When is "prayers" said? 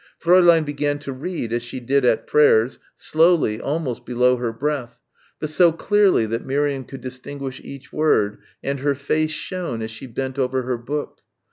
2.25-2.79